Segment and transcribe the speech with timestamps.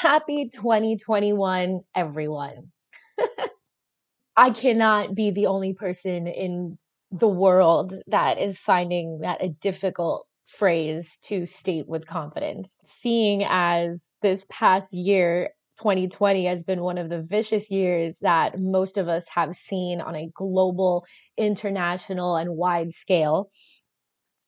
[0.00, 2.70] Happy 2021, everyone.
[4.36, 6.76] I cannot be the only person in
[7.10, 12.76] the world that is finding that a difficult phrase to state with confidence.
[12.86, 15.50] Seeing as this past year,
[15.80, 20.14] 2020 has been one of the vicious years that most of us have seen on
[20.14, 23.50] a global, international, and wide scale.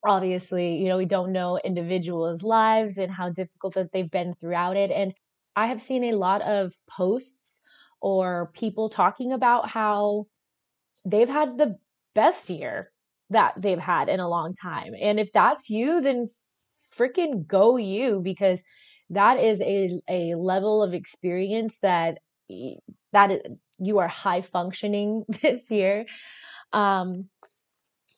[0.07, 4.77] Obviously, you know, we don't know individuals' lives and how difficult that they've been throughout
[4.77, 4.93] it.
[4.93, 5.13] And
[5.61, 7.61] I have seen a lot of posts
[8.01, 10.27] or people talking about how
[11.05, 11.77] they've had the
[12.15, 12.91] best year
[13.29, 14.95] that they've had in a long time.
[14.99, 16.29] And if that's you, then
[16.97, 18.63] freaking go you because
[19.11, 22.19] that is a a level of experience that
[23.13, 23.41] that is,
[23.79, 26.07] you are high functioning this year.
[26.73, 27.29] Um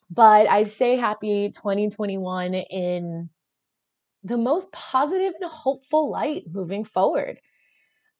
[0.09, 3.29] but I say happy 2021 in
[4.23, 7.39] the most positive and hopeful light moving forward.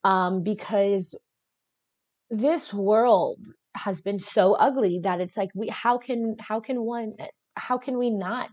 [0.04, 1.16] Um because
[2.30, 7.14] this world has been so ugly that it's like we how can how can one
[7.56, 8.50] how can we not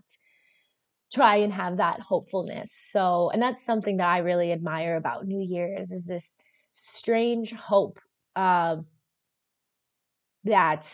[1.13, 5.41] try and have that hopefulness so and that's something that i really admire about new
[5.41, 6.35] year's is this
[6.73, 7.99] strange hope
[8.35, 8.77] uh,
[10.43, 10.85] that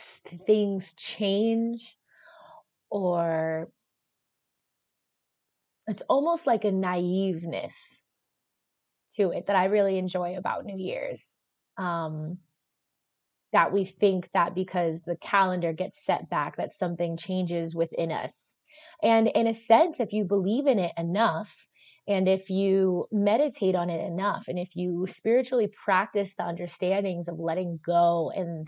[0.46, 1.96] things change
[2.90, 3.70] or
[5.88, 8.00] it's almost like a naiveness
[9.16, 11.38] to it that i really enjoy about new year's
[11.78, 12.38] um
[13.54, 18.58] that we think that because the calendar gets set back that something changes within us.
[19.02, 21.68] And in a sense if you believe in it enough
[22.08, 27.40] and if you meditate on it enough and if you spiritually practice the understandings of
[27.40, 28.68] letting go and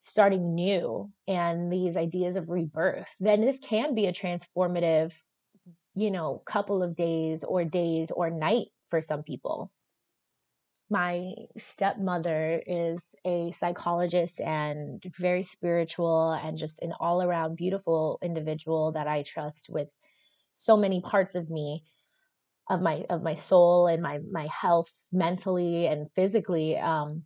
[0.00, 5.14] starting new and these ideas of rebirth then this can be a transformative
[5.94, 9.72] you know couple of days or days or night for some people.
[10.90, 18.92] My stepmother is a psychologist and very spiritual and just an all around beautiful individual
[18.92, 19.96] that I trust with
[20.56, 21.84] so many parts of me
[22.70, 27.24] of my of my soul and my my health mentally and physically um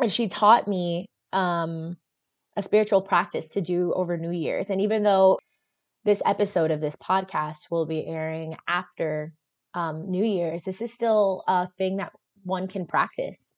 [0.00, 1.96] and she taught me um
[2.56, 4.70] a spiritual practice to do over new year's.
[4.70, 5.38] And even though
[6.04, 9.32] this episode of this podcast will be airing after
[9.74, 10.64] um, New Year's.
[10.64, 12.12] This is still a thing that
[12.42, 13.54] one can practice.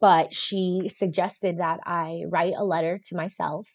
[0.00, 3.68] But she suggested that I write a letter to myself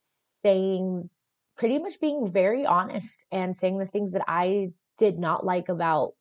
[0.00, 1.10] saying,
[1.56, 6.12] pretty much being very honest and saying the things that I did not like about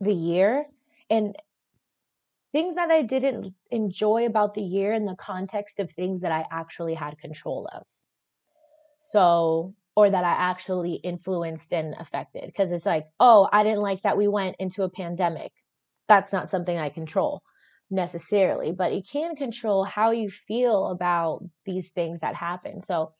[0.00, 0.66] the year
[1.10, 1.36] and
[2.52, 6.46] things that I didn't enjoy about the year in the context of things that I
[6.50, 7.82] actually had control of.
[9.02, 12.44] So, or that I actually influenced and affected.
[12.46, 15.52] Because it's like, oh, I didn't like that we went into a pandemic
[16.08, 17.42] that's not something I control
[17.90, 22.80] necessarily, but it can control how you feel about these things that happen.
[22.80, 23.12] So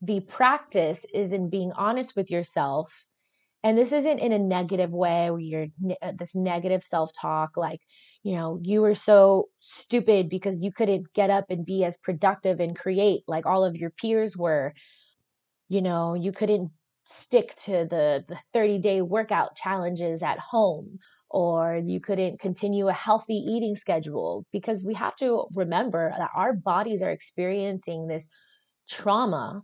[0.00, 3.06] the practice is in being honest with yourself.
[3.62, 5.66] And this isn't in a negative way where you're
[6.00, 7.80] uh, this negative self talk, like,
[8.22, 12.58] you know, you were so stupid because you couldn't get up and be as productive
[12.58, 14.72] and create like all of your peers were.
[15.70, 16.70] You know, you couldn't
[17.04, 20.98] stick to the, the 30 day workout challenges at home
[21.30, 26.52] or you couldn't continue a healthy eating schedule because we have to remember that our
[26.52, 28.28] bodies are experiencing this
[28.88, 29.62] trauma,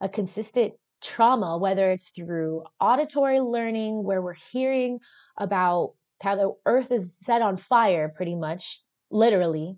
[0.00, 5.00] a consistent trauma, whether it's through auditory learning, where we're hearing
[5.36, 8.80] about how the earth is set on fire, pretty much,
[9.10, 9.76] literally,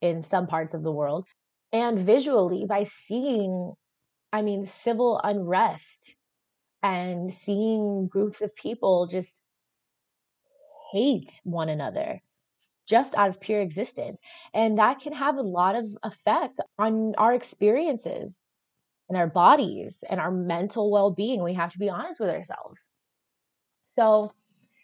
[0.00, 1.26] in some parts of the world,
[1.72, 3.72] and visually by seeing,
[4.32, 6.16] I mean, civil unrest
[6.82, 9.44] and seeing groups of people just
[10.92, 12.22] hate one another
[12.88, 14.20] just out of pure existence.
[14.54, 18.48] And that can have a lot of effect on our experiences
[19.08, 21.42] and our bodies and our mental well being.
[21.42, 22.90] We have to be honest with ourselves.
[23.88, 24.32] So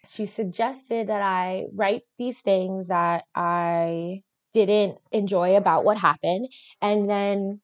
[0.05, 4.23] she suggested that I write these things that I
[4.53, 6.49] didn't enjoy about what happened
[6.81, 7.61] and then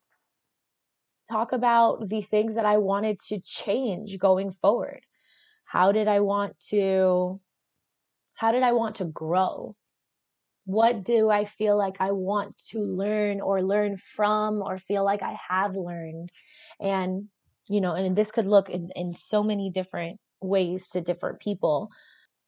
[1.32, 5.02] talk about the things that I wanted to change going forward.
[5.66, 7.40] How did I want to
[8.40, 9.76] how did I want to grow?
[10.64, 15.22] What do I feel like I want to learn or learn from or feel like
[15.22, 16.30] I have learned?
[16.80, 17.26] And,
[17.68, 21.90] you know, and this could look in, in so many different ways to different people.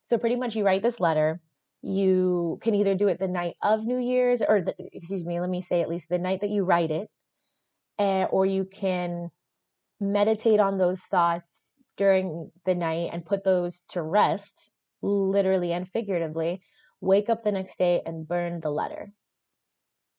[0.03, 1.41] So, pretty much, you write this letter.
[1.81, 5.49] You can either do it the night of New Year's, or the, excuse me, let
[5.49, 7.09] me say at least the night that you write it,
[8.01, 9.29] and, or you can
[9.99, 14.71] meditate on those thoughts during the night and put those to rest
[15.03, 16.61] literally and figuratively,
[16.99, 19.13] wake up the next day and burn the letter.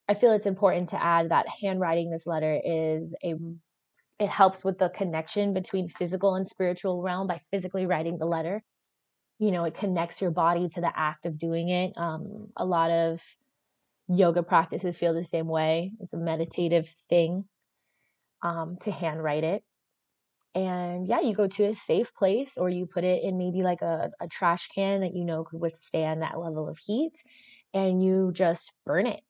[0.09, 3.35] I feel it's important to add that handwriting this letter is a
[4.19, 8.63] it helps with the connection between physical and spiritual realm by physically writing the letter.
[9.41, 11.93] You know, it connects your body to the act of doing it.
[11.97, 13.21] Um, a lot of
[14.07, 15.93] yoga practices feel the same way.
[15.99, 17.49] It's a meditative thing
[18.43, 19.63] um, to handwrite it.
[20.55, 23.83] And yeah, you go to a safe place or you put it in maybe like
[23.83, 27.23] a, a trash can that you know could withstand that level of heat
[27.73, 29.23] and you just burn it.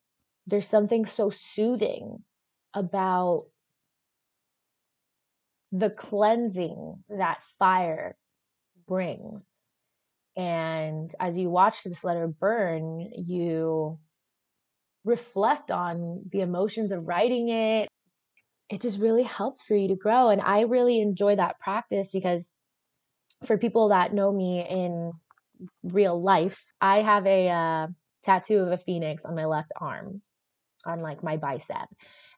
[0.46, 2.24] There's something so soothing
[2.74, 3.44] about
[5.70, 8.16] the cleansing that fire
[8.88, 9.48] brings.
[10.36, 13.98] And as you watch this letter burn, you
[15.04, 17.88] reflect on the emotions of writing it
[18.72, 20.30] it just really helps for you to grow.
[20.30, 22.54] And I really enjoy that practice because
[23.44, 25.12] for people that know me in
[25.84, 27.86] real life, I have a uh,
[28.22, 30.22] tattoo of a phoenix on my left arm,
[30.86, 31.86] on like my bicep.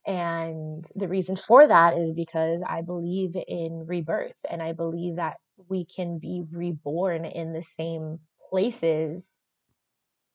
[0.09, 5.37] And the reason for that is because I believe in rebirth and I believe that
[5.69, 8.19] we can be reborn in the same
[8.51, 9.37] places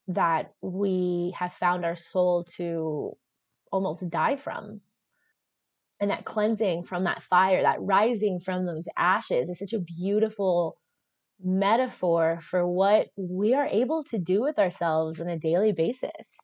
[0.07, 3.17] that we have found our soul to
[3.69, 4.79] almost die from
[5.99, 10.77] and that cleansing from that fire, that rising from those ashes is such a beautiful
[11.43, 16.37] metaphor for what we are able to do with ourselves on a daily basis.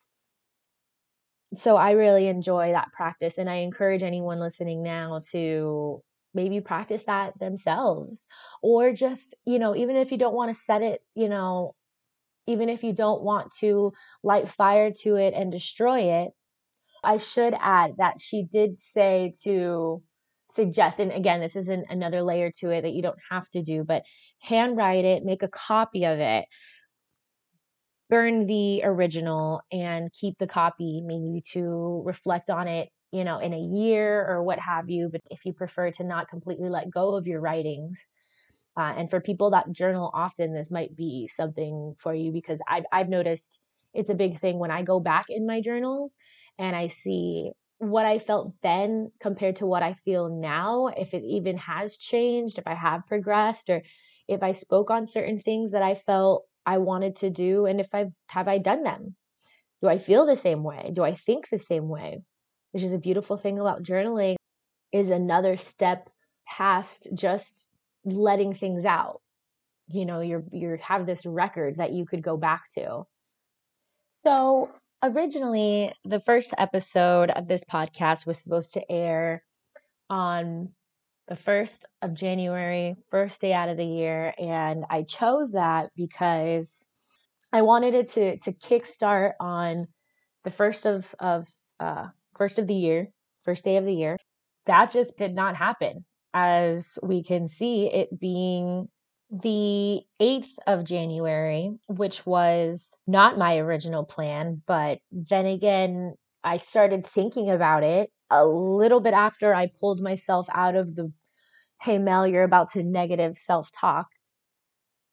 [1.54, 6.02] So I really enjoy that practice and I encourage anyone listening now to
[6.34, 8.28] maybe practice that themselves
[8.62, 11.74] or just, you know, even if you don't want to set it, you know,
[12.48, 13.94] even if you don't want to
[14.24, 16.32] light fire to it and destroy it,
[17.06, 20.02] I should add that she did say to
[20.50, 23.84] suggest, and again, this isn't another layer to it that you don't have to do,
[23.84, 24.04] but
[24.42, 26.46] handwrite it, make a copy of it,
[28.10, 33.54] burn the original, and keep the copy maybe to reflect on it, you know, in
[33.54, 35.10] a year or what have you.
[35.12, 38.06] But if you prefer to not completely let go of your writings,
[38.78, 42.84] uh, and for people that journal often, this might be something for you because I've,
[42.92, 43.62] I've noticed
[43.94, 46.18] it's a big thing when I go back in my journals
[46.58, 51.24] and I see what I felt then compared to what I feel now, if it
[51.24, 53.82] even has changed, if I have progressed, or
[54.28, 57.94] if I spoke on certain things that I felt I wanted to do, and if
[57.94, 59.16] I've have I done them?
[59.82, 60.92] Do I feel the same way?
[60.94, 62.22] Do I think the same way?
[62.72, 64.36] Which is a beautiful thing about journaling
[64.92, 66.10] is another step
[66.48, 67.68] past just
[68.06, 69.22] letting things out.
[69.88, 73.04] You know, you're you have this record that you could go back to.
[74.14, 74.72] So
[75.04, 79.44] originally, the first episode of this podcast was supposed to air
[80.10, 80.70] on
[81.28, 84.34] the 1st of January, first day out of the year.
[84.38, 86.86] And I chose that because
[87.52, 89.88] I wanted it to, to kickstart on
[90.44, 91.48] the first of, of,
[91.80, 92.08] uh,
[92.38, 93.08] first of the year,
[93.44, 94.18] first day of the year.
[94.66, 96.06] That just did not happen.
[96.34, 98.90] As we can see, it being
[99.32, 107.06] the 8th of January, which was not my original plan, but then again, I started
[107.06, 111.12] thinking about it a little bit after I pulled myself out of the
[111.82, 114.08] hey Mel, you're about to negative self talk.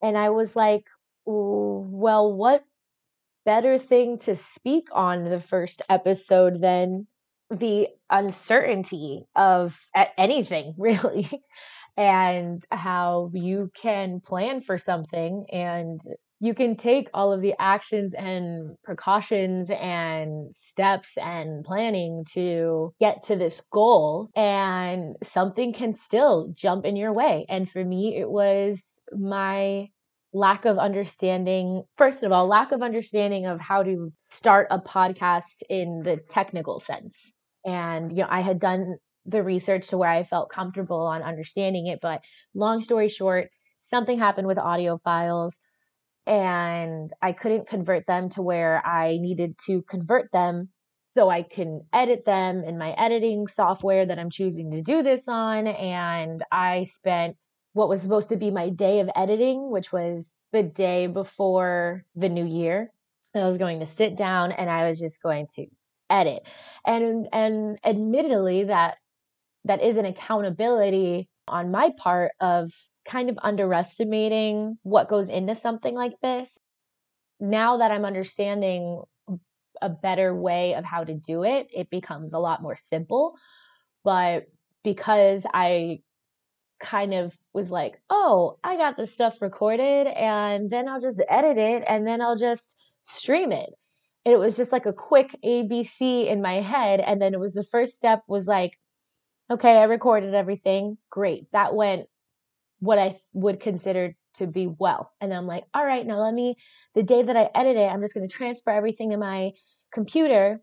[0.03, 0.85] And I was like,
[1.25, 2.65] well, what
[3.45, 7.07] better thing to speak on the first episode than
[7.51, 9.79] the uncertainty of
[10.17, 11.29] anything, really?
[11.97, 16.01] And how you can plan for something and
[16.43, 23.23] you can take all of the actions and precautions and steps and planning to get
[23.23, 27.47] to this goal and something can still jump in your way.
[27.49, 29.87] And for me it was my
[30.33, 35.63] lack of understanding first of all lack of understanding of how to start a podcast
[35.71, 37.33] in the technical sense.
[37.65, 38.81] And you know i had done
[39.25, 42.01] the research to where I felt comfortable on understanding it.
[42.01, 42.23] But
[42.55, 43.49] long story short,
[43.79, 45.59] something happened with audio files
[46.27, 50.69] and I couldn't convert them to where I needed to convert them
[51.09, 55.29] so I can edit them in my editing software that I'm choosing to do this
[55.29, 55.67] on.
[55.67, 57.37] And I spent
[57.75, 62.29] what was supposed to be my day of editing, which was the day before the
[62.29, 62.93] new year.
[63.35, 65.67] I was going to sit down and I was just going to
[66.09, 66.47] edit.
[66.87, 68.99] And and admittedly that
[69.65, 72.73] that is an accountability on my part of
[73.05, 76.59] kind of underestimating what goes into something like this.
[77.41, 79.03] Now that I'm understanding
[79.81, 83.35] a better way of how to do it, it becomes a lot more simple.
[84.05, 84.47] But
[84.85, 86.01] because I
[86.81, 91.57] kind of was like, oh, I got this stuff recorded and then I'll just edit
[91.57, 93.71] it and then I'll just stream it.
[94.25, 97.01] It was just like a quick ABC in my head.
[97.01, 98.79] And then it was the first step was like,
[99.53, 100.99] okay, I recorded everything.
[101.11, 101.51] Great.
[101.53, 102.07] That went
[102.81, 105.13] what I would consider to be well.
[105.21, 106.57] And I'm like, all right, now let me,
[106.95, 109.53] the day that I edit it, I'm just going to transfer everything to my
[109.93, 110.61] computer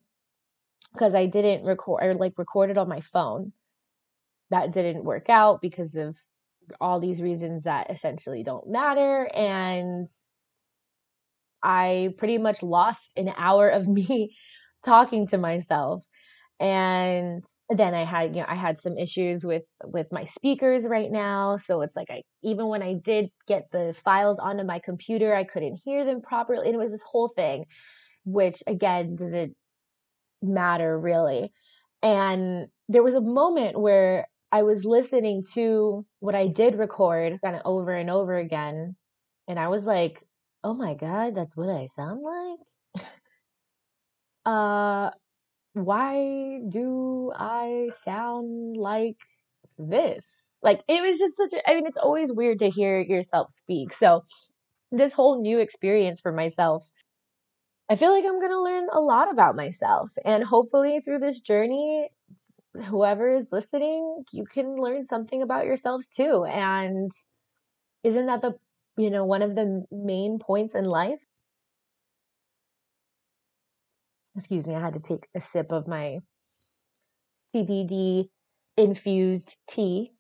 [0.94, 3.54] because I didn't record or like recorded on my phone.
[4.50, 6.18] That didn't work out because of
[6.82, 9.30] all these reasons that essentially don't matter.
[9.36, 10.10] And
[11.62, 14.36] I pretty much lost an hour of me
[14.84, 16.06] talking to myself
[16.60, 21.12] and then i had you know i had some issues with with my speakers right
[21.12, 21.56] now.
[21.58, 25.44] So it's like i even when i did get the files onto my computer i
[25.44, 26.68] couldn't hear them properly.
[26.68, 27.66] And it was this whole thing
[28.26, 29.56] which again doesn't
[30.42, 31.52] matter really?
[32.04, 37.56] And there was a moment where i was listening to what i did record kind
[37.56, 38.96] of over and over again.
[39.48, 40.24] And i was like
[40.64, 43.06] oh my god that's what i sound like?
[44.46, 45.12] Uh
[45.86, 49.18] why do I sound like
[49.78, 50.52] this?
[50.64, 53.94] Like it was just such a I mean it's always weird to hear yourself speak.
[53.94, 54.24] So
[54.92, 56.92] this whole new experience for myself
[57.90, 61.40] I feel like I'm going to learn a lot about myself and hopefully through this
[61.42, 62.10] journey
[62.86, 67.12] whoever is listening you can learn something about yourselves too and
[68.04, 68.56] isn't that the
[68.98, 71.26] you know one of the main points in life
[74.40, 76.20] excuse me, I had to take a sip of my
[77.54, 78.30] CBD
[78.78, 80.14] infused tea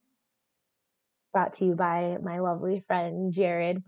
[1.31, 3.81] brought to you by my lovely friend Jared.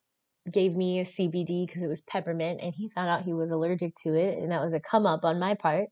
[0.51, 3.93] Gave me a CBD because it was peppermint and he found out he was allergic
[4.03, 5.89] to it and that was a come up on my part.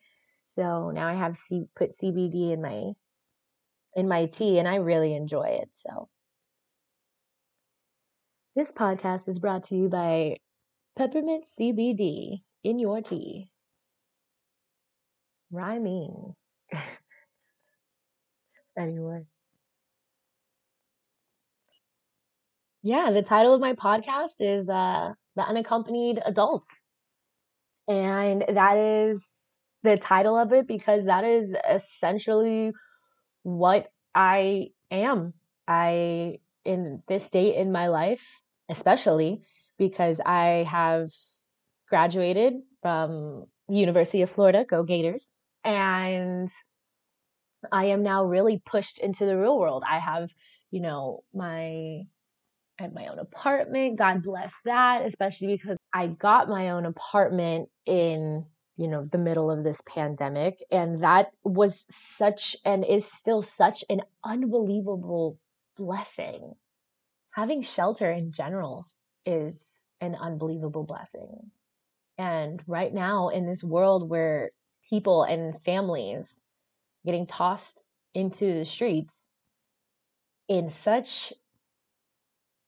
[0.47, 2.93] So now I have C- put CBD in my
[3.95, 5.69] in my tea and I really enjoy it.
[5.73, 6.07] So
[8.55, 10.37] this podcast is brought to you by
[10.95, 13.51] Peppermint CBD in your tea
[15.51, 16.35] rhyming.
[18.77, 19.25] anyway.
[22.81, 26.83] Yeah, the title of my podcast is uh The Unaccompanied Adults.
[27.87, 29.31] And that is
[29.83, 32.71] the title of it because that is essentially
[33.43, 35.33] what I am.
[35.67, 39.41] I in this state in my life, especially
[39.77, 41.09] because I have
[41.87, 46.49] graduated from University of Florida, go Gators and
[47.71, 49.83] I am now really pushed into the real world.
[49.87, 50.31] I have,
[50.71, 52.03] you know, my
[52.79, 53.97] I have my own apartment.
[53.97, 58.45] God bless that, especially because I got my own apartment in,
[58.77, 63.83] you know, the middle of this pandemic and that was such and is still such
[63.89, 65.37] an unbelievable
[65.75, 66.53] blessing.
[67.31, 68.83] Having shelter in general
[69.25, 71.51] is an unbelievable blessing.
[72.17, 74.49] And right now in this world where
[74.89, 76.41] people and families
[77.05, 79.25] getting tossed into the streets
[80.47, 81.31] in such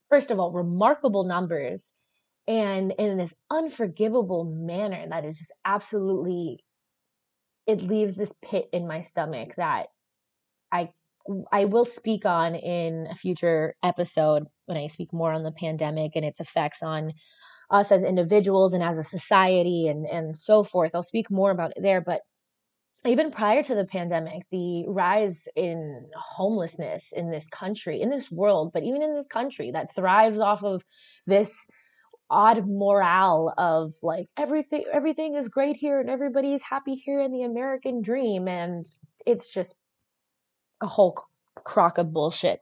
[0.08, 1.92] first of all remarkable numbers
[2.46, 6.60] and in this unforgivable manner that is just absolutely
[7.66, 9.86] it leaves this pit in my stomach that
[10.70, 10.88] i
[11.50, 16.12] i will speak on in a future episode when i speak more on the pandemic
[16.14, 17.12] and its effects on
[17.72, 20.94] us as individuals and as a society and and so forth.
[20.94, 22.20] I'll speak more about it there, but
[23.04, 28.70] even prior to the pandemic, the rise in homelessness in this country, in this world,
[28.72, 30.84] but even in this country that thrives off of
[31.26, 31.68] this
[32.30, 37.42] odd morale of like everything everything is great here and everybody's happy here in the
[37.42, 38.86] American dream and
[39.26, 39.76] it's just
[40.80, 41.14] a whole
[41.64, 42.60] crock of bullshit.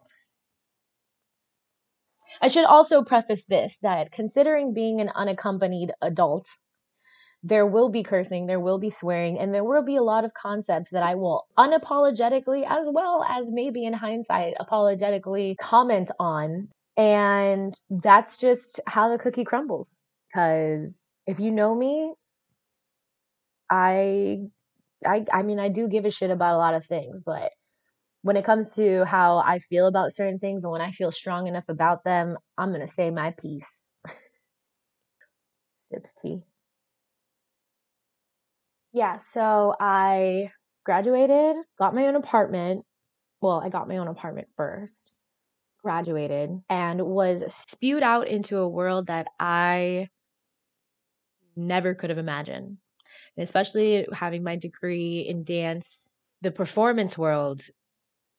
[2.43, 6.47] I should also preface this that considering being an unaccompanied adult,
[7.43, 10.35] there will be cursing, there will be swearing, and there will be a lot of
[10.35, 16.69] concepts that I will unapologetically, as well as maybe in hindsight, apologetically comment on.
[16.97, 19.97] And that's just how the cookie crumbles.
[20.29, 22.13] Because if you know me,
[23.71, 24.41] I,
[25.07, 27.53] I, I mean, I do give a shit about a lot of things, but
[28.23, 31.47] when it comes to how I feel about certain things and when I feel strong
[31.47, 33.93] enough about them, I'm going to say my piece.
[35.81, 36.45] Sips tea.
[38.93, 40.51] Yeah, so I
[40.85, 42.85] graduated, got my own apartment.
[43.41, 45.13] Well, I got my own apartment first,
[45.83, 50.09] graduated, and was spewed out into a world that I
[51.57, 52.79] never could have imagined.
[53.37, 56.09] And especially having my degree in dance,
[56.43, 57.63] the performance world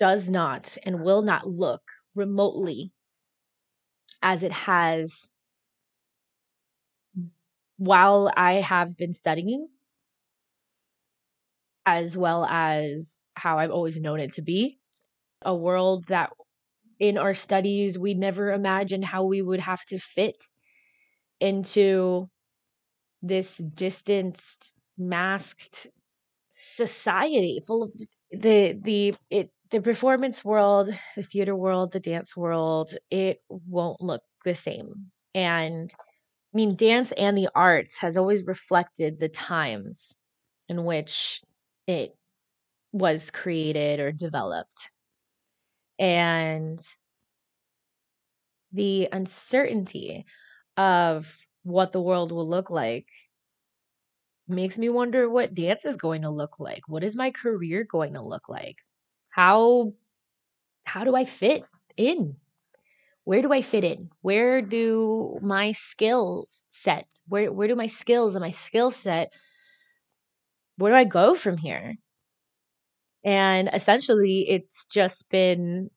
[0.01, 1.83] does not and will not look
[2.15, 2.91] remotely
[4.23, 5.29] as it has
[7.77, 9.67] while I have been studying,
[11.85, 14.79] as well as how I've always known it to be.
[15.43, 16.31] A world that
[16.99, 20.37] in our studies we never imagined how we would have to fit
[21.39, 22.29] into
[23.21, 25.87] this distanced, masked
[26.51, 27.91] society full of
[28.31, 34.23] the the it the performance world, the theater world, the dance world, it won't look
[34.45, 35.11] the same.
[35.33, 40.17] And I mean, dance and the arts has always reflected the times
[40.69, 41.41] in which
[41.87, 42.15] it
[42.93, 44.91] was created or developed.
[45.99, 46.79] And
[48.71, 50.25] the uncertainty
[50.77, 53.07] of what the world will look like
[54.47, 56.83] makes me wonder what dance is going to look like.
[56.87, 58.77] What is my career going to look like?
[59.31, 59.93] How
[60.85, 61.63] how do I fit
[61.97, 62.37] in?
[63.25, 64.09] Where do I fit in?
[64.21, 67.07] Where do my skills set?
[67.27, 69.31] Where where do my skills and my skill set
[70.77, 71.95] where do I go from here?
[73.23, 75.89] And essentially it's just been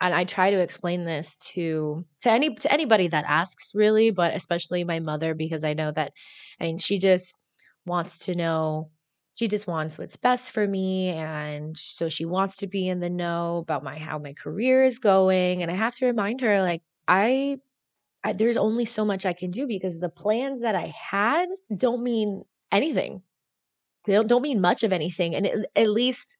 [0.00, 4.34] and I try to explain this to to any to anybody that asks really, but
[4.34, 6.12] especially my mother because I know that
[6.60, 7.36] I mean she just
[7.86, 8.90] wants to know
[9.34, 13.10] she just wants what's best for me and so she wants to be in the
[13.10, 16.82] know about my how my career is going and I have to remind her like
[17.08, 17.58] I,
[18.24, 22.02] I there's only so much I can do because the plans that I had don't
[22.02, 23.22] mean anything.
[24.06, 26.36] They don't, don't mean much of anything and it, at least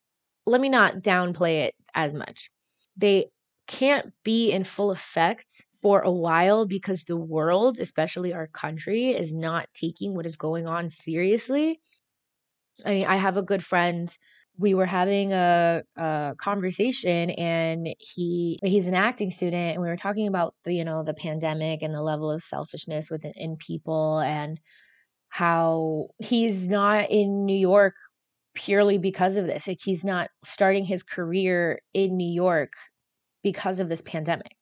[0.46, 2.50] let me not downplay it as much.
[2.96, 3.30] They
[3.66, 9.32] can't be in full effect for a while because the world, especially our country, is
[9.34, 11.80] not taking what is going on seriously.
[12.84, 14.14] I mean, I have a good friend.
[14.58, 19.96] We were having a, a conversation, and he he's an acting student, and we were
[19.96, 24.18] talking about the you know the pandemic and the level of selfishness within in people,
[24.20, 24.60] and
[25.28, 27.94] how he's not in New York
[28.54, 29.66] purely because of this.
[29.66, 32.72] Like he's not starting his career in New York
[33.42, 34.56] because of this pandemic.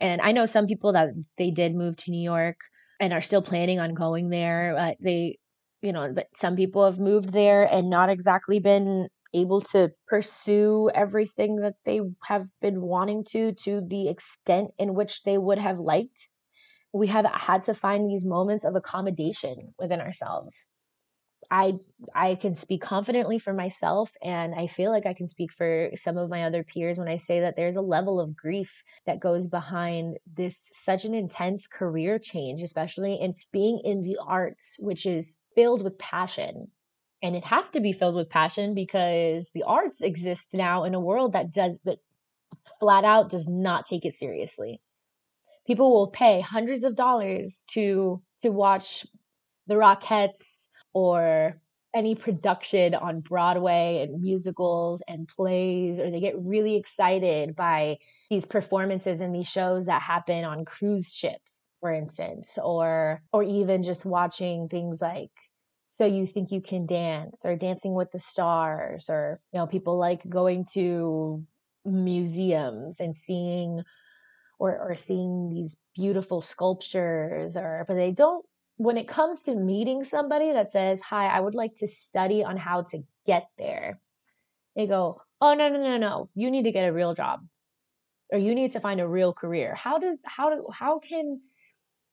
[0.00, 2.56] And I know some people that they did move to New York
[2.98, 4.74] and are still planning on going there.
[4.76, 5.38] But they,
[5.82, 10.90] you know, but some people have moved there and not exactly been able to pursue
[10.94, 15.78] everything that they have been wanting to to the extent in which they would have
[15.78, 16.28] liked.
[16.94, 20.69] We have had to find these moments of accommodation within ourselves.
[21.50, 21.74] I
[22.14, 26.16] I can speak confidently for myself and I feel like I can speak for some
[26.16, 29.46] of my other peers when I say that there's a level of grief that goes
[29.46, 35.38] behind this such an intense career change especially in being in the arts which is
[35.54, 36.68] filled with passion.
[37.22, 41.00] And it has to be filled with passion because the arts exist now in a
[41.00, 41.98] world that does that
[42.78, 44.80] flat out does not take it seriously.
[45.66, 49.06] People will pay hundreds of dollars to to watch
[49.66, 50.59] the rockettes
[50.92, 51.60] or
[51.94, 57.98] any production on Broadway and musicals and plays, or they get really excited by
[58.30, 63.82] these performances and these shows that happen on cruise ships, for instance, or or even
[63.82, 65.32] just watching things like
[65.84, 69.98] So You Think You Can Dance or Dancing with the Stars, or you know, people
[69.98, 71.44] like going to
[71.84, 73.82] museums and seeing
[74.58, 78.44] or, or seeing these beautiful sculptures or but they don't
[78.80, 82.56] when it comes to meeting somebody that says, Hi, I would like to study on
[82.56, 84.00] how to get there,
[84.74, 86.30] they go, Oh, no, no, no, no.
[86.34, 87.40] You need to get a real job
[88.32, 89.74] or you need to find a real career.
[89.74, 91.42] How does, how do, how can,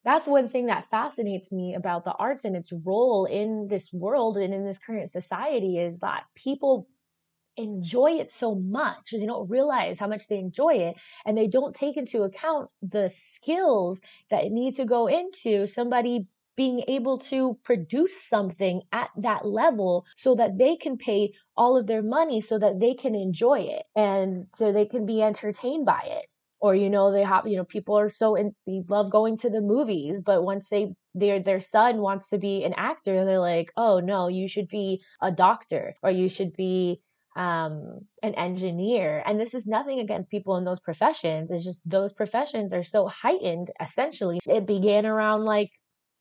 [0.04, 4.36] that's one thing that fascinates me about the arts and its role in this world
[4.36, 6.86] and in this current society is that people
[7.56, 11.74] enjoy it so much they don't realize how much they enjoy it and they don't
[11.74, 14.00] take into account the skills
[14.30, 20.34] that need to go into somebody being able to produce something at that level so
[20.34, 24.46] that they can pay all of their money so that they can enjoy it and
[24.52, 26.26] so they can be entertained by it
[26.58, 29.48] or you know they have you know people are so in they love going to
[29.48, 33.70] the movies but once they their their son wants to be an actor they're like
[33.76, 37.00] oh no you should be a doctor or you should be
[37.36, 39.22] um, an engineer.
[39.24, 41.52] And this is nothing against people in those professions.
[41.52, 44.40] It's just those professions are so heightened, essentially.
[44.44, 45.70] It began around like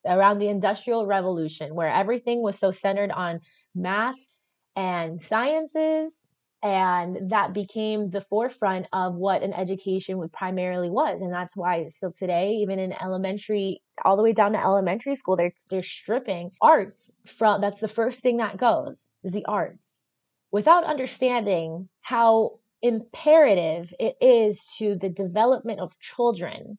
[0.05, 3.41] around the Industrial Revolution, where everything was so centered on
[3.75, 4.31] math
[4.75, 6.29] and sciences.
[6.63, 11.21] And that became the forefront of what an education would primarily was.
[11.21, 15.35] And that's why still today, even in elementary, all the way down to elementary school,
[15.35, 20.03] they're, they're stripping arts from, that's the first thing that goes is the arts
[20.51, 26.77] without understanding how imperative it is to the development of children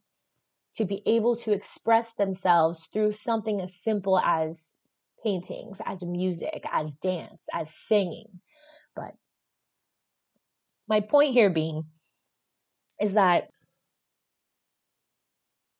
[0.78, 4.74] to be able to express themselves through something as simple as
[5.24, 8.40] paintings, as music, as dance, as singing.
[8.94, 9.14] But
[10.88, 11.82] my point here being
[13.00, 13.48] is that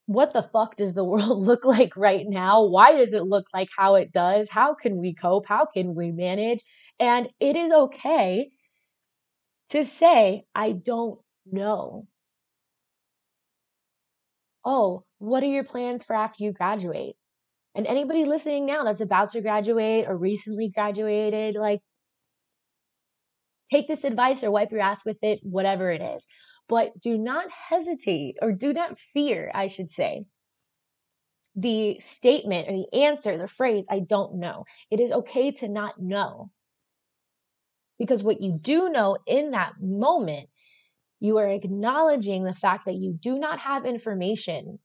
[0.06, 2.64] what the fuck does the world look like right now?
[2.64, 4.50] Why does it look like how it does?
[4.50, 5.46] How can we cope?
[5.46, 6.64] How can we manage?
[6.98, 8.50] And it is okay
[9.68, 12.08] to say, I don't know.
[14.70, 17.14] Oh, what are your plans for after you graduate?
[17.74, 21.80] And anybody listening now that's about to graduate or recently graduated, like,
[23.72, 26.26] take this advice or wipe your ass with it, whatever it is.
[26.68, 30.26] But do not hesitate or do not fear, I should say,
[31.56, 34.66] the statement or the answer, the phrase, I don't know.
[34.90, 36.50] It is okay to not know.
[37.98, 40.50] Because what you do know in that moment,
[41.20, 44.78] you are acknowledging the fact that you do not have information.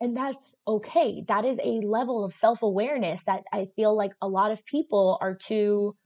[0.00, 1.24] And that's okay.
[1.26, 5.18] That is a level of self awareness that I feel like a lot of people
[5.22, 5.96] are too,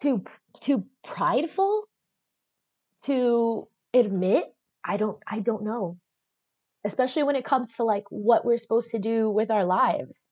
[0.00, 0.24] too,
[0.60, 1.84] too prideful
[3.04, 4.46] to admit.
[4.84, 5.98] I don't, I don't know.
[6.84, 10.30] Especially when it comes to like what we're supposed to do with our lives.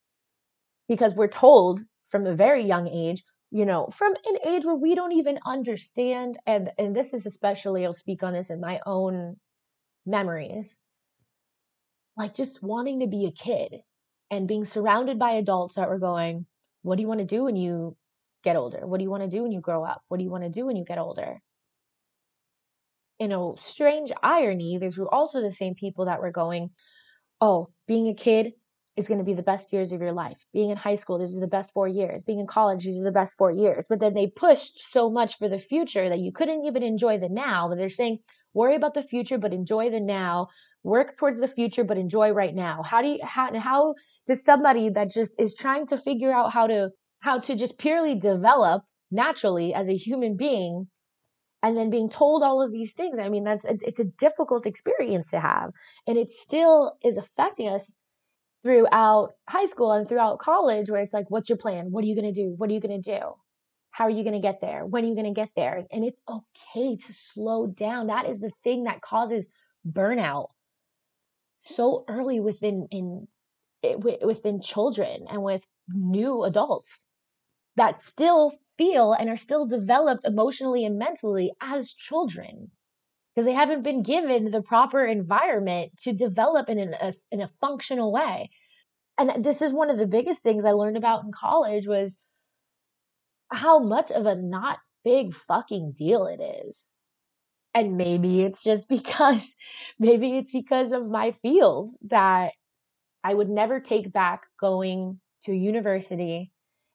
[0.88, 4.94] Because we're told from a very young age, you know from an age where we
[4.94, 9.36] don't even understand and and this is especially i'll speak on this in my own
[10.06, 10.78] memories
[12.16, 13.80] like just wanting to be a kid
[14.30, 16.46] and being surrounded by adults that were going
[16.82, 17.96] what do you want to do when you
[18.42, 18.80] get older?
[18.84, 20.02] What do you want to do when you grow up?
[20.08, 21.40] What do you want to do when you get older?
[23.18, 26.70] In a strange irony there's also the same people that were going
[27.40, 28.52] oh being a kid
[29.00, 30.46] is going to be the best years of your life.
[30.52, 32.22] Being in high school, these are the best four years.
[32.22, 33.86] Being in college, these are the best four years.
[33.88, 37.28] But then they pushed so much for the future that you couldn't even enjoy the
[37.28, 37.68] now.
[37.68, 38.18] But they're saying,
[38.54, 40.48] worry about the future, but enjoy the now.
[40.84, 42.82] Work towards the future, but enjoy right now.
[42.82, 43.94] How do you, how, how
[44.26, 48.14] does somebody that just is trying to figure out how to, how to just purely
[48.14, 50.86] develop naturally as a human being
[51.62, 55.30] and then being told all of these things i mean that's it's a difficult experience
[55.30, 55.70] to have
[56.06, 57.92] and it still is affecting us
[58.62, 61.90] throughout high school and throughout college where it's like, what's your plan?
[61.90, 62.54] What are you going to do?
[62.56, 63.20] What are you going to do?
[63.90, 64.86] How are you going to get there?
[64.86, 65.84] When are you going to get there?
[65.90, 68.06] And it's okay to slow down.
[68.06, 69.48] That is the thing that causes
[69.88, 70.48] burnout
[71.60, 73.28] so early within in
[73.82, 77.06] eh, within children and with new adults
[77.76, 82.70] that still feel and are still developed emotionally and mentally as children
[83.34, 87.48] because they haven't been given the proper environment to develop in, an, a, in a
[87.60, 88.50] functional way.
[89.18, 92.18] And this is one of the biggest things I learned about in college was
[93.50, 96.88] how much of a not big fucking deal it is.
[97.74, 99.52] And maybe it's just because,
[99.98, 102.52] maybe it's because of my field that
[103.22, 106.50] I would never take back going to university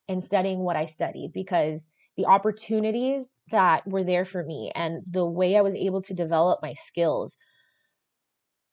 [0.08, 5.26] and studying what I studied because the opportunities that were there for me and the
[5.26, 7.36] way I was able to develop my skills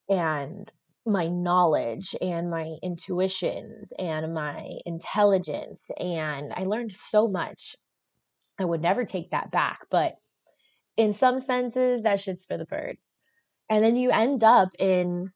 [0.09, 0.71] and
[1.05, 5.91] my knowledge and my intuitions and my intelligence.
[5.99, 7.75] And I learned so much.
[8.57, 9.85] I would never take that back.
[9.91, 10.15] But
[10.95, 13.17] in some senses, that shit's for the birds.
[13.69, 15.31] And then you end up in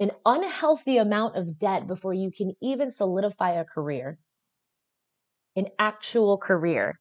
[0.00, 4.18] an unhealthy amount of debt before you can even solidify a career
[5.56, 6.98] an actual career.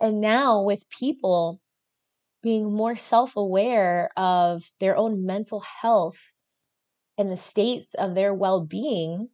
[0.00, 1.60] And now with people
[2.42, 6.34] being more self aware of their own mental health
[7.16, 9.28] and the states of their well being,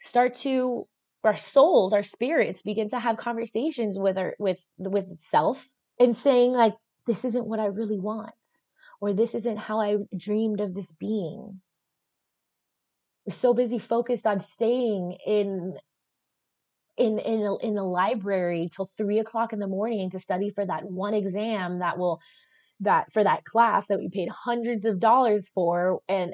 [0.00, 0.86] start to
[1.24, 6.52] our souls, our spirits begin to have conversations with our with with itself and saying
[6.52, 6.74] like
[7.06, 8.34] this isn't what I really want
[9.00, 11.60] or this isn't how I dreamed of this being.
[13.24, 15.76] We're so busy focused on staying in
[16.96, 20.84] in in in a library till three o'clock in the morning to study for that
[20.84, 22.20] one exam that will
[22.80, 26.32] that for that class that we paid hundreds of dollars for and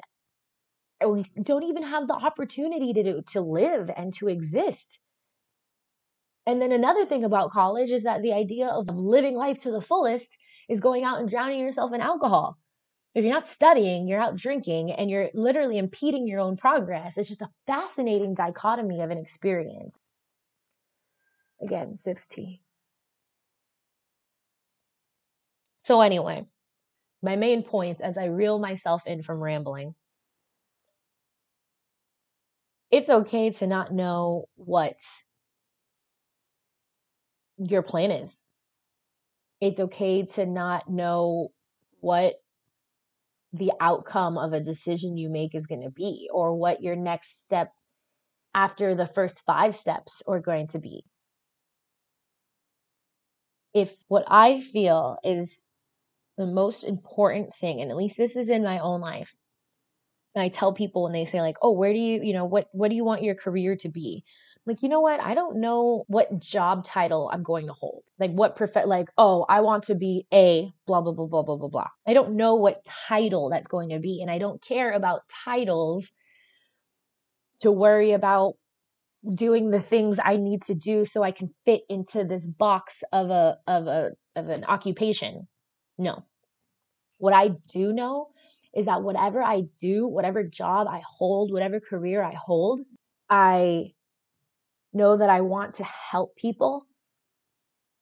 [1.05, 4.99] we don't even have the opportunity to do, to live and to exist
[6.45, 9.81] and then another thing about college is that the idea of living life to the
[9.81, 12.57] fullest is going out and drowning yourself in alcohol
[13.15, 17.17] if you're not studying, you're out drinking and you're literally impeding your own progress.
[17.17, 19.97] It's just a fascinating dichotomy of an experience.
[21.61, 22.61] Again, sips tea.
[25.79, 26.45] So, anyway,
[27.21, 29.95] my main points as I reel myself in from rambling
[32.91, 34.97] it's okay to not know what
[37.57, 38.37] your plan is.
[39.61, 41.49] It's okay to not know
[41.99, 42.35] what
[43.51, 47.43] the outcome of a decision you make is going to be or what your next
[47.43, 47.71] step
[48.53, 51.03] after the first five steps are going to be.
[53.73, 55.63] If what I feel is
[56.37, 59.35] the most important thing, and at least this is in my own life,
[60.35, 62.89] I tell people when they say like, "Oh, where do you, you know, what what
[62.89, 64.23] do you want your career to be?"
[64.69, 65.19] like, you know what?
[65.19, 68.03] I don't know what job title I'm going to hold.
[68.19, 71.55] Like what prof like, oh, I want to be a blah blah blah blah blah
[71.57, 71.87] blah blah.
[72.07, 76.11] I don't know what title that's going to be and I don't care about titles
[77.61, 78.53] to worry about
[79.35, 83.29] doing the things I need to do so I can fit into this box of
[83.29, 85.47] a of a of an occupation.
[85.97, 86.25] No.
[87.17, 88.27] What I do know
[88.73, 92.81] is that whatever I do, whatever job I hold, whatever career I hold,
[93.29, 93.91] I
[94.93, 96.85] know that I want to help people.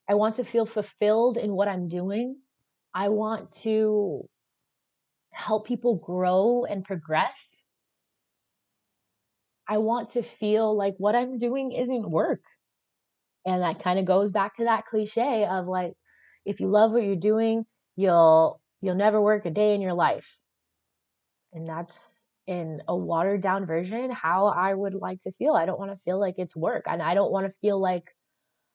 [0.09, 2.37] I want to feel fulfilled in what I'm doing.
[2.93, 4.27] I want to
[5.31, 7.66] help people grow and progress.
[9.67, 12.41] I want to feel like what I'm doing isn't work.
[13.45, 15.93] And that kind of goes back to that cliche of like,
[16.45, 20.39] if you love what you're doing, you'll, you'll never work a day in your life.
[21.53, 25.53] And that's in a watered down version how I would like to feel.
[25.53, 28.15] I don't want to feel like it's work and I don't want to feel like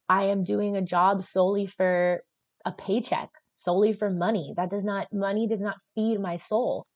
[0.09, 2.23] I am doing a job solely for
[2.67, 4.53] a paycheck, solely for money.
[4.57, 6.87] That does not money does not feed my soul.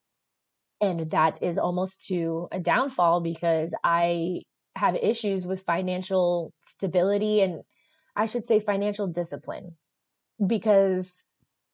[0.80, 4.42] And that is almost to a downfall because I
[4.76, 7.62] have issues with financial stability and
[8.14, 9.76] I should say financial discipline
[10.44, 11.24] because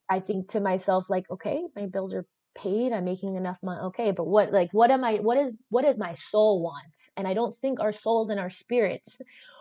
[0.08, 4.10] I think to myself like okay, my bills are paid i'm making enough money okay
[4.10, 6.96] but what like what am i what is what does my soul want?
[7.16, 9.18] And i don't think our souls and our spirits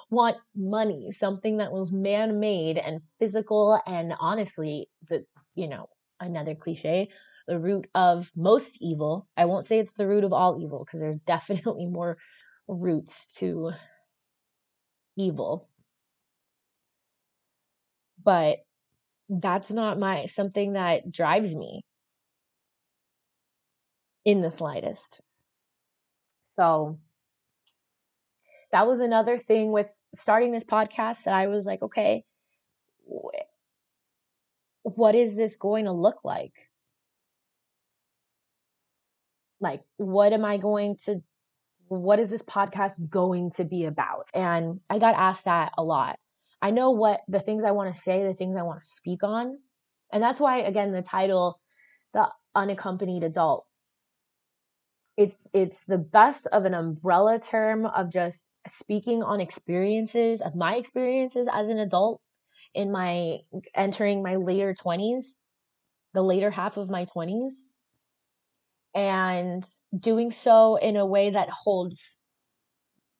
[0.10, 5.26] want money something that was man-made and physical and honestly the
[5.56, 5.88] you know
[6.20, 7.10] another cliche
[7.52, 11.02] the root of most evil i won't say it's the root of all evil because
[11.02, 12.18] there's definitely more
[12.68, 13.72] roots to
[15.18, 15.68] evil
[18.24, 18.60] but
[19.30, 21.84] that's not my something that drives me
[24.26, 25.22] in the slightest.
[26.44, 27.00] So
[28.72, 32.26] that was another thing with starting this podcast that I was like, okay,
[34.84, 36.54] what is this going to look like?
[39.62, 41.22] Like, what am I going to,
[41.88, 44.26] what is this podcast going to be about?
[44.34, 46.18] And I got asked that a lot.
[46.62, 49.24] I know what the things I want to say, the things I want to speak
[49.24, 49.58] on.
[50.12, 51.60] And that's why, again, the title,
[52.14, 53.66] The Unaccompanied Adult,
[55.18, 60.76] it's it's the best of an umbrella term of just speaking on experiences of my
[60.76, 62.22] experiences as an adult
[62.74, 63.40] in my
[63.76, 65.34] entering my later 20s
[66.14, 67.52] the later half of my 20s
[68.94, 69.64] and
[69.98, 72.18] doing so in a way that holds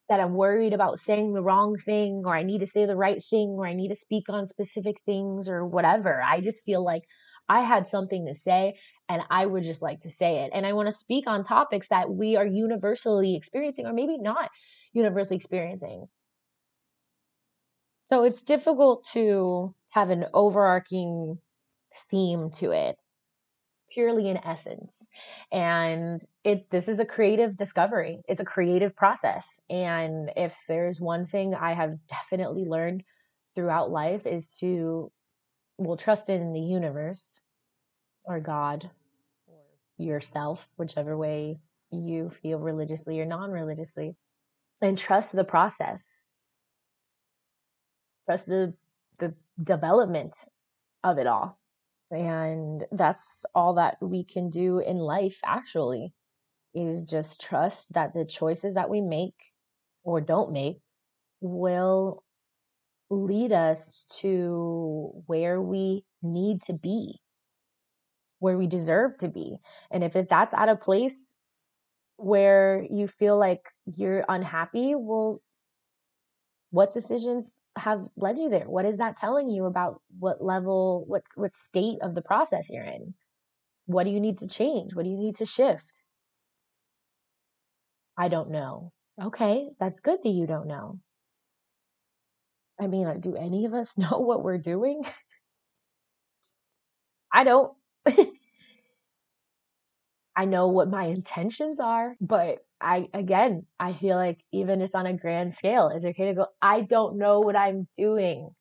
[0.10, 3.24] that I'm worried about saying the wrong thing or I need to say the right
[3.24, 6.22] thing or I need to speak on specific things or whatever.
[6.22, 7.04] I just feel like
[7.48, 10.52] I had something to say and I would just like to say it.
[10.54, 14.50] And I want to speak on topics that we are universally experiencing or maybe not
[14.92, 16.08] universally experiencing.
[18.06, 21.38] So it's difficult to have an overarching
[22.10, 22.98] theme to it.
[23.94, 25.08] Purely an essence.
[25.52, 28.22] And it this is a creative discovery.
[28.28, 29.60] It's a creative process.
[29.70, 33.04] And if there's one thing I have definitely learned
[33.54, 35.12] throughout life is to
[35.78, 37.42] well trust in the universe
[38.24, 38.90] or God
[39.48, 39.60] or
[39.98, 41.60] yourself, whichever way
[41.92, 44.16] you feel religiously or non religiously,
[44.82, 46.24] and trust the process.
[48.26, 48.74] Trust the
[49.18, 50.36] the development
[51.04, 51.61] of it all.
[52.12, 56.14] And that's all that we can do in life actually
[56.74, 59.54] is just trust that the choices that we make
[60.04, 60.80] or don't make
[61.42, 62.24] will
[63.10, 67.20] lead us to where we need to be
[68.42, 69.58] where we deserve to be.
[69.92, 71.36] And if that's at a place
[72.18, 75.42] where you feel like you're unhappy, well,
[76.72, 78.70] what decisions have led you there?
[78.70, 82.84] What is that telling you about what level, what what state of the process you're
[82.84, 83.14] in?
[83.86, 84.96] What do you need to change?
[84.96, 86.04] What do you need to shift?
[88.18, 88.92] I don't know.
[89.22, 91.00] Okay, that's good that you don't know.
[92.80, 95.04] I mean, uh, do any of us know what we're doing?
[97.34, 97.76] I don't.
[100.36, 105.06] I know what my intentions are, but I, again, I feel like even it's on
[105.06, 108.52] a grand scale, it's okay to go, I don't know what I'm doing.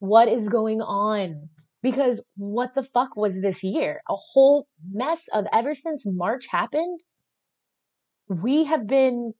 [0.00, 1.48] What is going on?
[1.82, 4.02] Because what the fuck was this year?
[4.08, 7.00] A whole mess of ever since March happened.
[8.28, 9.34] We have been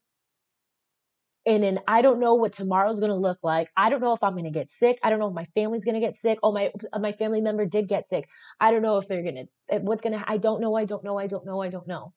[1.44, 3.68] in an I don't know what tomorrow's going to look like.
[3.76, 4.98] I don't know if I'm going to get sick.
[5.02, 6.38] I don't know if my family's going to get sick.
[6.42, 8.28] Oh, my my family member did get sick.
[8.60, 10.76] I don't know if they're going to eh, what's going to I don't know.
[10.76, 11.18] I don't know.
[11.18, 11.60] I don't know.
[11.60, 12.12] I don't know.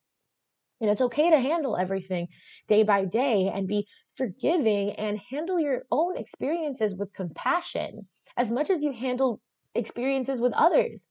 [0.82, 2.28] And it's okay to handle everything
[2.68, 8.08] day by day and be forgiving and handle your own experiences with compassion
[8.38, 9.40] as much as you handle
[9.76, 11.08] experiences with others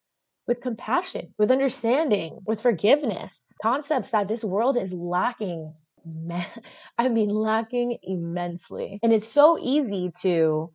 [0.49, 3.53] with compassion, with understanding, with forgiveness.
[3.63, 5.73] Concepts that this world is lacking
[6.99, 8.99] I mean, lacking immensely.
[9.03, 10.73] And it's so easy to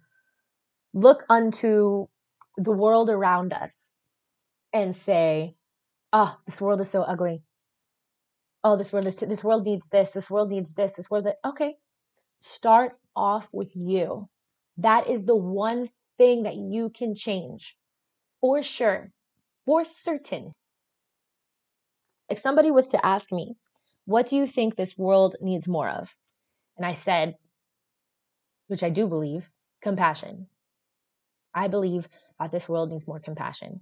[0.94, 2.08] look unto
[2.58, 3.96] the world around us
[4.74, 5.56] and say,
[6.14, 7.44] oh, this world is so ugly.
[8.64, 10.12] Oh, this world is, this world needs this.
[10.12, 10.94] This world needs this.
[10.94, 11.76] This world that, okay.
[12.40, 14.30] Start off with you.
[14.78, 17.76] That is the one thing that you can change
[18.42, 19.12] for sure,
[19.66, 20.54] for certain.
[22.30, 23.56] If somebody was to ask me,
[24.06, 26.16] what do you think this world needs more of?
[26.78, 27.36] And I said,
[28.68, 29.50] which I do believe,
[29.82, 30.48] compassion.
[31.54, 32.08] I believe
[32.40, 33.82] that this world needs more compassion.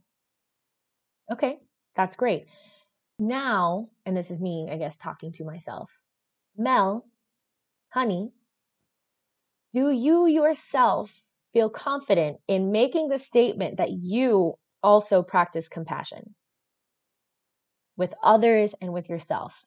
[1.31, 1.57] Okay,
[1.95, 2.47] that's great.
[3.17, 6.01] Now, and this is me, I guess, talking to myself.
[6.57, 7.05] Mel,
[7.89, 8.31] honey,
[9.71, 11.23] do you yourself
[11.53, 16.35] feel confident in making the statement that you also practice compassion
[17.97, 19.65] with others and with yourself?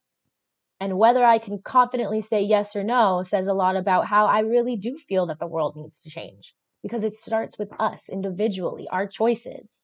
[0.80, 4.40] And whether I can confidently say yes or no says a lot about how I
[4.40, 8.86] really do feel that the world needs to change because it starts with us individually,
[8.90, 9.80] our choices.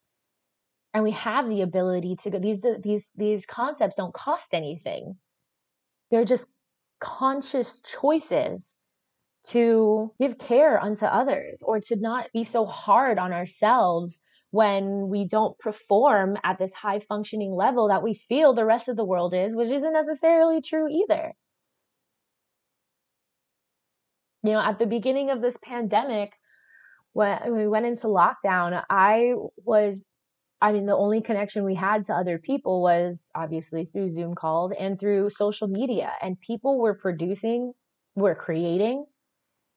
[0.95, 5.17] And we have the ability to go these these these concepts don't cost anything.
[6.11, 6.49] They're just
[7.01, 8.77] conscious choices
[9.49, 15.27] to give care unto others or to not be so hard on ourselves when we
[15.27, 19.35] don't perform at this high functioning level that we feel the rest of the world
[19.35, 21.35] is, which isn't necessarily true either.
[24.45, 26.35] You know, at the beginning of this pandemic,
[27.15, 30.07] when we went into lockdown, I was,
[30.65, 34.73] I mean, the only connection we had to other people was obviously through Zoom calls
[34.73, 36.13] and through social media.
[36.23, 37.75] And people were producing,
[38.15, 39.05] were creating,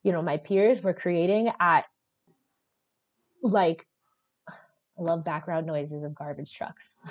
[0.04, 1.84] you know, my peers were creating at
[3.43, 3.86] like
[4.50, 4.54] I
[5.02, 7.02] love background noises of garbage trucks.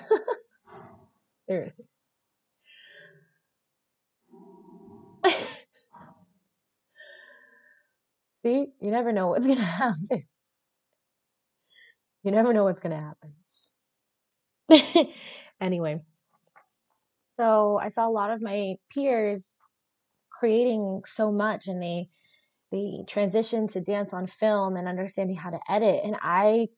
[1.46, 1.74] there.
[8.42, 10.22] See, you never know what's going to happen.
[12.22, 13.34] You never know what's going to happen.
[15.61, 16.00] anyway,
[17.38, 19.61] so I saw a lot of my peers
[20.31, 22.09] creating so much and they
[22.72, 26.68] they transitioned to dance on film and understanding how to edit and I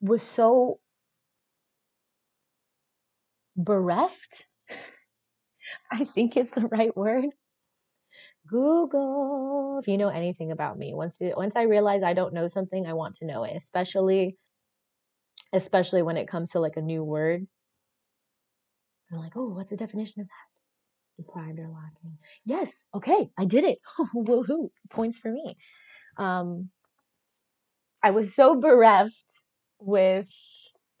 [0.00, 0.80] was so
[3.56, 4.46] bereft.
[5.92, 7.26] I think is the right word.
[8.46, 9.78] Google.
[9.78, 12.86] If you know anything about me, once you, once I realize I don't know something,
[12.86, 14.36] I want to know it, especially
[15.52, 17.46] especially when it comes to like a new word.
[19.12, 21.22] I'm like, oh, what's the definition of that?
[21.24, 22.18] Deprived or lacking.
[22.44, 23.78] Yes, okay, I did it.
[24.14, 24.68] Woohoo!
[24.90, 25.56] Points for me.
[26.18, 26.70] Um,
[28.02, 29.44] I was so bereft
[29.80, 30.28] with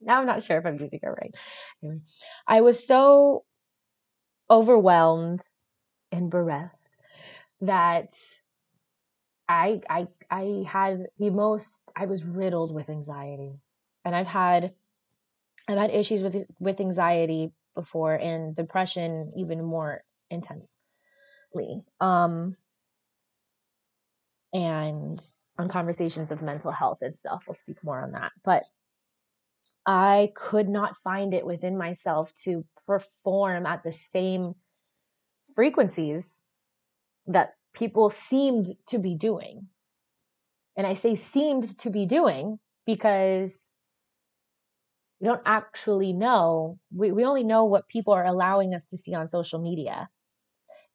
[0.00, 1.34] now I'm not sure if I'm using it right.
[2.46, 3.44] I was so
[4.50, 5.40] overwhelmed
[6.12, 6.88] and bereft
[7.60, 8.10] that
[9.48, 13.52] I I I had the most I was riddled with anxiety.
[14.04, 14.74] And I've had
[15.68, 20.78] I've had issues with with anxiety before and depression even more intensely.
[22.00, 22.56] Um
[24.52, 25.20] and
[25.58, 27.44] on conversations of mental health itself.
[27.46, 28.32] We'll speak more on that.
[28.44, 28.64] But
[29.86, 34.54] I could not find it within myself to perform at the same
[35.54, 36.42] frequencies
[37.26, 39.68] that people seemed to be doing.
[40.76, 43.76] And I say seemed to be doing because
[45.20, 46.78] we don't actually know.
[46.94, 50.08] We, we only know what people are allowing us to see on social media.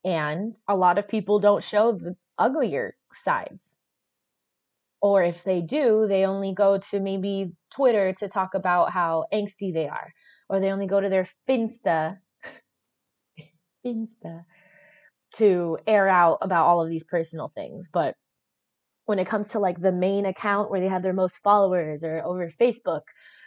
[0.05, 3.81] And a lot of people don't show the uglier sides
[5.03, 9.73] or if they do, they only go to maybe Twitter to talk about how angsty
[9.73, 10.13] they are,
[10.47, 12.19] or they only go to their Finsta,
[13.85, 14.45] Finsta,
[15.33, 17.89] to air out about all of these personal things.
[17.91, 18.15] But
[19.05, 22.21] when it comes to like the main account where they have their most followers, or
[22.23, 23.01] over Facebook,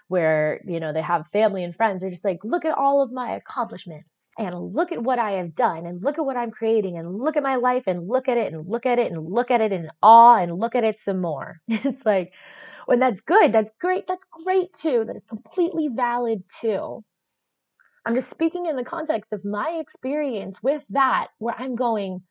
[0.09, 3.12] where you know they have family and friends, they're just like, look at all of
[3.12, 4.09] my accomplishments.
[4.39, 7.37] and look at what I have done and look at what I'm creating and look
[7.39, 9.72] at my life and look at it and look at it and look at it
[9.72, 11.59] in awe and look at it some more.
[11.68, 12.32] it's like
[12.87, 17.03] when that's good, that's great, that's great too, that is completely valid too.
[18.07, 22.22] I'm just speaking in the context of my experience with that where I'm going,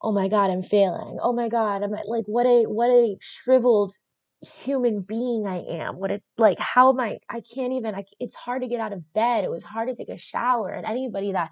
[0.00, 1.18] oh my god, I'm failing.
[1.22, 3.92] Oh my god, I'm like what a what a shriveled
[4.40, 5.98] human being I am.
[5.98, 8.94] What it like how am I I can't even I, it's hard to get out
[8.94, 9.44] of bed.
[9.44, 10.70] It was hard to take a shower.
[10.70, 11.50] And anybody that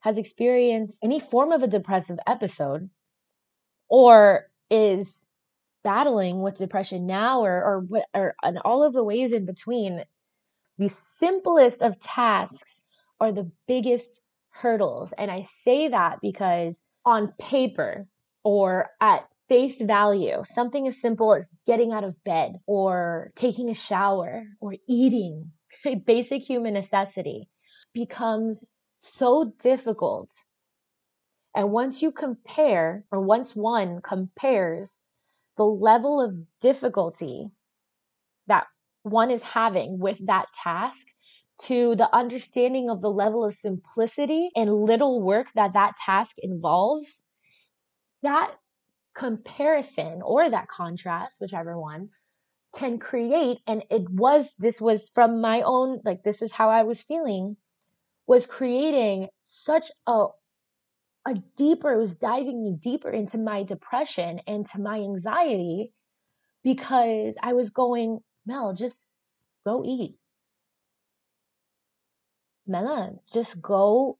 [0.00, 2.90] has experienced any form of a depressive episode
[3.88, 5.26] or is
[5.82, 10.04] battling with depression now or or what or and all of the ways in between
[10.76, 12.82] the simplest of tasks
[13.20, 18.06] are the biggest hurdles and i say that because on paper
[18.42, 23.74] or at face value, something as simple as getting out of bed or taking a
[23.74, 25.50] shower or eating,
[25.84, 27.48] a basic human necessity,
[27.92, 30.30] becomes so difficult.
[31.54, 35.00] And once you compare, or once one compares
[35.56, 37.50] the level of difficulty
[38.46, 38.68] that
[39.02, 41.08] one is having with that task
[41.62, 47.24] to the understanding of the level of simplicity and little work that that task involves,
[48.22, 48.54] that
[49.14, 52.08] comparison or that contrast, whichever one,
[52.74, 53.58] can create.
[53.66, 57.56] And it was, this was from my own, like, this is how I was feeling,
[58.26, 60.26] was creating such a,
[61.26, 65.92] a deeper, it was diving me deeper into my depression and to my anxiety
[66.62, 69.08] because I was going, Mel, just
[69.66, 70.19] go eat.
[72.70, 74.18] Mela, just go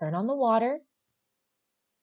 [0.00, 0.78] turn on the water,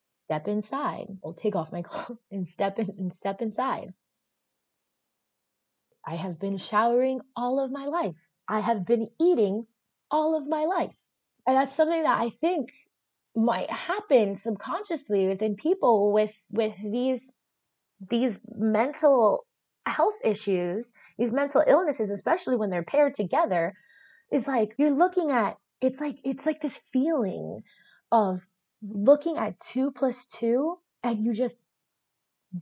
[0.07, 1.07] step inside.
[1.23, 3.93] I'll take off my clothes and step in and step inside.
[6.05, 8.29] I have been showering all of my life.
[8.47, 9.67] I have been eating
[10.11, 10.95] all of my life.
[11.47, 12.71] And that's something that I think
[13.35, 17.31] might happen subconsciously within people with with these
[18.09, 19.45] these mental
[19.85, 23.73] health issues, these mental illnesses, especially when they're paired together,
[24.31, 27.61] is like you're looking at it's like it's like this feeling
[28.11, 28.47] of
[28.81, 31.65] looking at two plus two and you just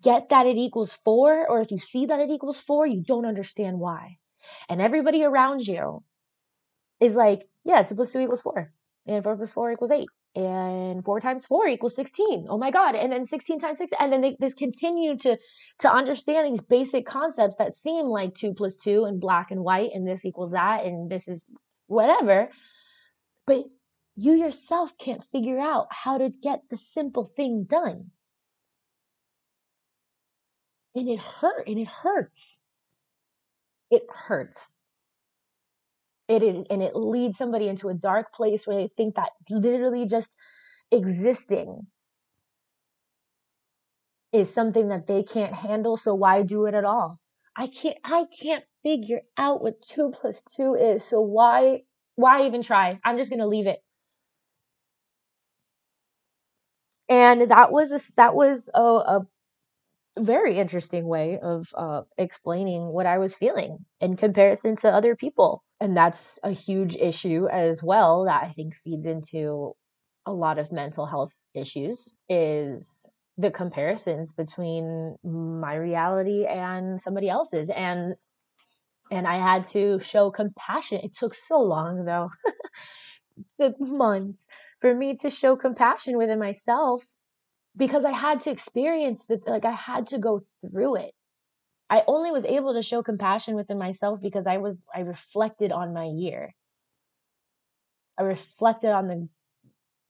[0.04, 3.26] get that it equals four, or if you see that it equals four, you don't
[3.26, 4.18] understand why.
[4.70, 6.04] And everybody around you
[7.00, 8.74] is like, yeah, two plus two equals four,
[9.06, 12.46] and four plus four equals eight, and four times four equals 16.
[12.50, 12.96] Oh my God.
[12.96, 13.92] And then 16 times six.
[14.00, 15.38] And then they just continue to,
[15.80, 19.90] to understand these basic concepts that seem like two plus two and black and white,
[19.94, 21.46] and this equals that, and this is
[21.88, 22.50] whatever.
[23.48, 23.64] But
[24.16, 28.12] you yourself can't figure out how to get the simple thing done.
[30.94, 32.62] And it hurt and it hurts.
[33.90, 34.74] It hurts.
[36.28, 40.36] It, and it leads somebody into a dark place where they think that literally just
[40.92, 41.88] existing
[44.34, 47.22] is something that they can't handle, so why do it at all?
[47.56, 51.84] I can't I can't figure out what two plus two is, so why
[52.18, 53.00] why even try?
[53.06, 53.82] I'm just gonna leave it.
[57.10, 59.28] and that was a, that was a, a
[60.20, 65.64] very interesting way of uh, explaining what I was feeling in comparison to other people.
[65.80, 69.74] And that's a huge issue as well that I think feeds into
[70.26, 73.08] a lot of mental health issues is
[73.38, 78.16] the comparisons between my reality and somebody else's and
[79.12, 81.00] and I had to show compassion.
[81.04, 82.30] It took so long though.
[83.38, 84.48] it took months
[84.80, 87.04] for me to show compassion within myself
[87.76, 91.14] because I had to experience that, like, I had to go through it.
[91.90, 95.94] I only was able to show compassion within myself because I was, I reflected on
[95.94, 96.56] my year.
[98.18, 99.30] I reflected on the,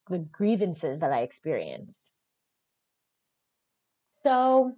[0.09, 2.13] the grievances that I experienced.
[4.11, 4.73] So,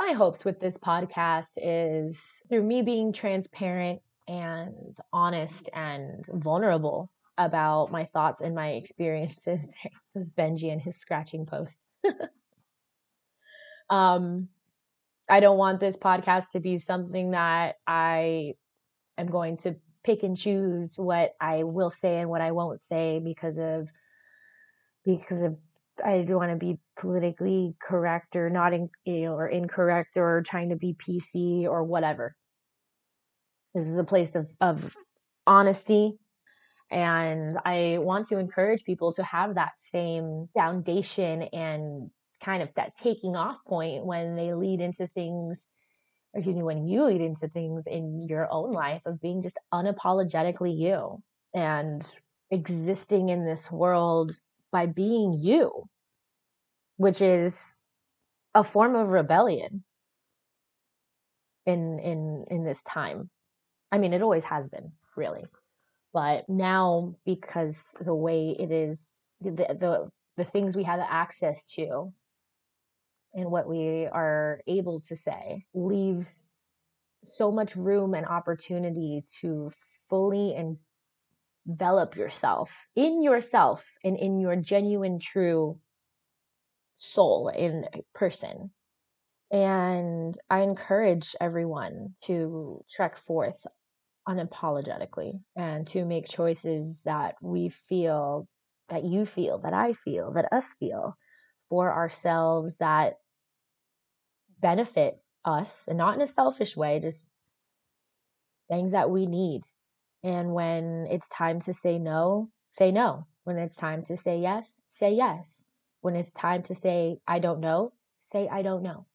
[0.00, 7.92] my hopes with this podcast is through me being transparent and honest and vulnerable about
[7.92, 9.66] my thoughts and my experiences.
[9.82, 11.86] There was Benji and his scratching posts.
[13.90, 14.48] um,
[15.28, 18.54] I don't want this podcast to be something that I
[19.18, 23.20] am going to pick and choose what I will say and what I won't say
[23.22, 23.90] because of
[25.04, 25.58] because of
[26.04, 30.42] I don't want to be politically correct or not in, you know, or incorrect or
[30.42, 32.34] trying to be PC or whatever.
[33.74, 34.94] This is a place of, of
[35.46, 36.18] honesty
[36.90, 42.10] and I want to encourage people to have that same foundation and
[42.42, 45.64] kind of that taking off point when they lead into things,
[46.34, 50.76] excuse me, when you lead into things in your own life of being just unapologetically
[50.76, 51.22] you.
[51.54, 52.04] And
[52.50, 54.32] existing in this world
[54.72, 55.84] by being you,
[56.96, 57.76] which is
[58.54, 59.84] a form of rebellion
[61.66, 63.30] in in in this time.
[63.92, 65.44] I mean, it always has been, really.
[66.12, 72.12] But now because the way it is the the, the things we have access to
[73.34, 76.44] and what we are able to say leaves
[77.24, 79.70] so much room and opportunity to
[80.08, 80.54] fully
[81.66, 85.78] envelop yourself in yourself and in your genuine true
[86.94, 88.70] soul in person
[89.50, 93.66] and i encourage everyone to trek forth
[94.28, 98.46] unapologetically and to make choices that we feel
[98.88, 101.16] that you feel that i feel that us feel
[101.68, 103.14] for ourselves that
[104.60, 107.26] benefit us and not in a selfish way, just
[108.70, 109.62] things that we need.
[110.22, 113.26] And when it's time to say no, say no.
[113.44, 115.64] When it's time to say yes, say yes.
[116.02, 119.06] When it's time to say, I don't know, say, I don't know.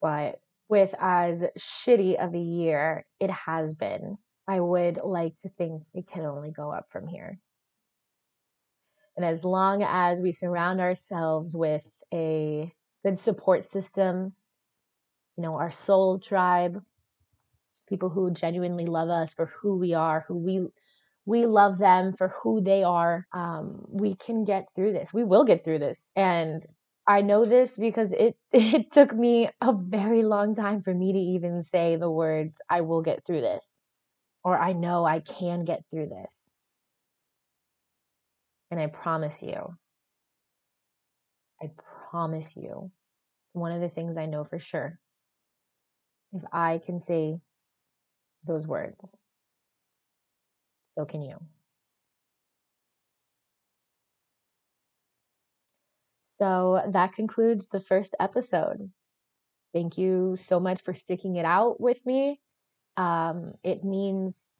[0.00, 4.18] But with as shitty of a year it has been,
[4.48, 7.38] I would like to think it can only go up from here.
[9.16, 12.72] And as long as we surround ourselves with a
[13.04, 14.32] good support system,
[15.36, 16.82] you know, our soul tribe,
[17.88, 20.66] people who genuinely love us for who we are, who we
[21.24, 23.26] we love them for who they are.
[23.32, 25.14] Um, we can get through this.
[25.14, 26.10] We will get through this.
[26.16, 26.66] And
[27.06, 31.18] I know this because it it took me a very long time for me to
[31.18, 33.82] even say the words I will get through this
[34.44, 36.52] or I know I can get through this.
[38.70, 39.76] And I promise you,
[41.62, 41.70] I
[42.10, 42.90] promise you,
[43.44, 44.98] it's one of the things I know for sure.
[46.32, 47.40] If I can say
[48.44, 49.20] those words,
[50.88, 51.38] so can you.
[56.26, 58.90] So that concludes the first episode.
[59.74, 62.40] Thank you so much for sticking it out with me.
[62.96, 64.56] Um, it means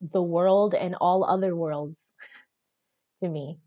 [0.00, 2.12] the world and all other worlds
[3.20, 3.58] to me.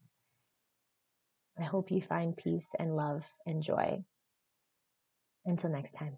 [1.57, 4.03] I hope you find peace and love and joy.
[5.45, 6.17] Until next time.